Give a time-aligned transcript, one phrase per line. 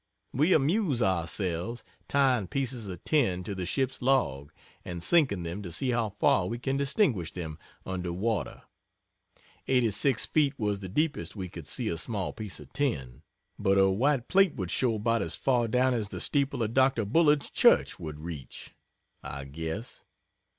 [0.33, 4.51] We amuse ourselves tying pieces of tin to the ship's log
[4.83, 8.63] and sinking them to see how far we can distinguish them under water
[9.67, 13.21] 86 feet was the deepest we could see a small piece of tin,
[13.59, 17.05] but a white plate would show about as far down as the steeple of Dr.
[17.05, 18.71] Bullard's church would reach,
[19.21, 20.03] I guess.